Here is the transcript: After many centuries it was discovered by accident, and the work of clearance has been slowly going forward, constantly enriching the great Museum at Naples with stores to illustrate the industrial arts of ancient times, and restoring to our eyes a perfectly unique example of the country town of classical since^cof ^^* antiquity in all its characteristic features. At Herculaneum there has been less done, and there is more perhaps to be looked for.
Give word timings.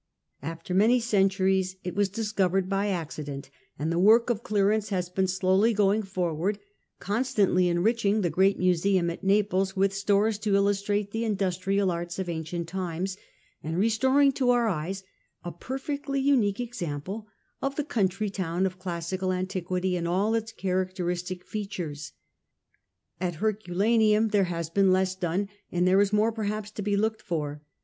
After 0.41 0.73
many 0.73 0.99
centuries 0.99 1.75
it 1.83 1.93
was 1.93 2.09
discovered 2.09 2.67
by 2.67 2.87
accident, 2.87 3.51
and 3.77 3.91
the 3.91 3.99
work 3.99 4.31
of 4.31 4.41
clearance 4.41 4.89
has 4.89 5.09
been 5.11 5.27
slowly 5.27 5.75
going 5.75 6.01
forward, 6.01 6.57
constantly 6.97 7.67
enriching 7.69 8.21
the 8.21 8.31
great 8.31 8.57
Museum 8.57 9.11
at 9.11 9.23
Naples 9.23 9.75
with 9.75 9.93
stores 9.93 10.39
to 10.39 10.55
illustrate 10.55 11.11
the 11.11 11.23
industrial 11.23 11.91
arts 11.91 12.17
of 12.17 12.27
ancient 12.29 12.67
times, 12.67 13.15
and 13.61 13.77
restoring 13.77 14.31
to 14.31 14.49
our 14.49 14.67
eyes 14.67 15.03
a 15.43 15.51
perfectly 15.51 16.19
unique 16.19 16.59
example 16.59 17.27
of 17.61 17.75
the 17.75 17.83
country 17.83 18.31
town 18.31 18.65
of 18.65 18.79
classical 18.79 19.29
since^cof 19.29 19.33
^^* 19.35 19.37
antiquity 19.39 19.95
in 19.95 20.07
all 20.07 20.33
its 20.33 20.51
characteristic 20.51 21.45
features. 21.45 22.13
At 23.19 23.35
Herculaneum 23.35 24.29
there 24.29 24.45
has 24.45 24.67
been 24.71 24.91
less 24.91 25.13
done, 25.13 25.47
and 25.71 25.87
there 25.87 26.01
is 26.01 26.11
more 26.11 26.31
perhaps 26.31 26.71
to 26.71 26.81
be 26.81 26.97
looked 26.97 27.21
for. 27.21 27.61